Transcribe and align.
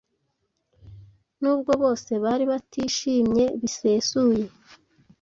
nubwo 1.41 1.71
bose 1.81 2.11
bari 2.23 2.43
batishimye 2.51 3.45
bisesuye, 3.61 4.45